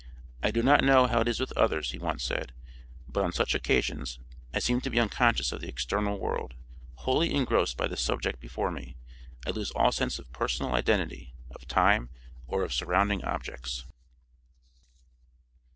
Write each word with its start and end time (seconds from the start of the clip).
"I 0.41 0.49
do 0.49 0.63
not 0.63 0.83
know 0.83 1.05
how 1.05 1.19
it 1.21 1.27
is 1.27 1.39
with 1.39 1.55
others," 1.55 1.91
he 1.91 1.99
once 1.99 2.23
said, 2.23 2.55
"but, 3.07 3.23
on 3.23 3.31
such 3.31 3.53
occasions, 3.53 4.17
I 4.51 4.57
seem 4.57 4.81
to 4.81 4.89
be 4.89 4.99
unconscious 4.99 5.51
of 5.51 5.61
the 5.61 5.67
external 5.67 6.17
world. 6.19 6.55
Wholly 6.95 7.31
engrossed 7.31 7.77
by 7.77 7.85
the 7.87 7.95
subject 7.95 8.39
before 8.39 8.71
me, 8.71 8.97
I 9.45 9.51
lose 9.51 9.69
all 9.69 9.91
sense 9.91 10.17
of 10.17 10.31
personal 10.33 10.73
identity, 10.73 11.35
of 11.51 11.67
time, 11.67 12.09
or 12.47 12.63
of 12.63 12.73
surrounding 12.73 13.23
objects." 13.23 13.85